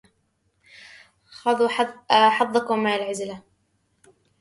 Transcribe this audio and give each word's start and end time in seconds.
خذوا 1.27 1.69
حظكم 2.09 2.79
من 2.79 2.91
العزلة. 2.93 3.41